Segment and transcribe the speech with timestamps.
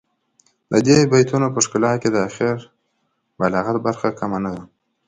[0.71, 2.57] د دې بیتونو په ښکلا کې د اخر
[3.39, 4.63] بلاغت برخه کمه نه ده.